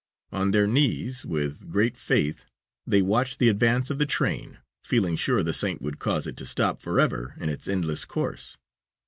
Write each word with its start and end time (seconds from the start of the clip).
On 0.31 0.49
their 0.49 0.65
knees, 0.65 1.27
with 1.27 1.69
great 1.69 1.95
faith, 1.95 2.45
they 2.87 3.03
watched 3.03 3.37
the 3.37 3.49
advance 3.49 3.91
of 3.91 3.99
the 3.99 4.07
train, 4.07 4.57
feeling 4.83 5.15
sure 5.15 5.43
the 5.43 5.53
saint 5.53 5.79
would 5.79 5.99
cause 5.99 6.25
it 6.25 6.37
to 6.37 6.45
stop 6.47 6.81
forever 6.81 7.35
in 7.39 7.49
its 7.49 7.67
endless 7.67 8.03
course. 8.03 8.57